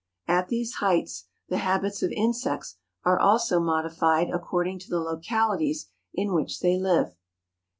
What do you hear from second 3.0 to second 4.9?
are also modified according to